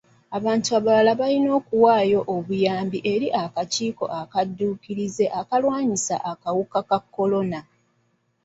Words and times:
Abantu 0.37 0.69
abalala 0.77 1.11
balina 1.19 1.49
okuwaayo 1.59 2.19
obuyambi 2.35 2.97
eri 3.13 3.27
akakiiko 3.43 4.05
akadduukirize 4.19 5.25
ak'okulwanyisa 5.39 6.15
akawuka 6.31 6.79
ka 6.89 6.97
kolona. 7.13 7.59